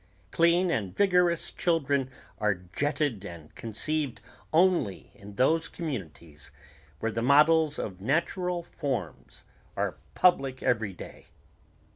Clean 0.31 0.71
and 0.71 0.97
vigorous 0.97 1.51
children 1.51 2.09
are 2.39 2.55
jetted 2.55 3.23
and 3.23 3.53
conceived 3.53 4.19
only 4.51 5.11
in 5.13 5.35
those 5.35 5.67
communities 5.67 6.49
where 6.99 7.11
the 7.11 7.21
models 7.21 7.77
of 7.77 8.01
natural 8.01 8.63
forms 8.63 9.43
are 9.77 9.97
public 10.15 10.63
every 10.63 10.93
day 10.93 11.27